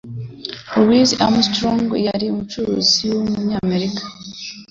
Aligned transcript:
Louis 0.79 1.09
Armstrong 1.25 1.81
yari 2.07 2.25
umucuranzi 2.33 2.99
w 3.11 3.13
umunyamerika. 3.25 4.03